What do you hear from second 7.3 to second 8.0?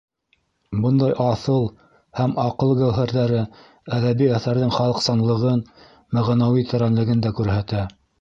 күрһәтә.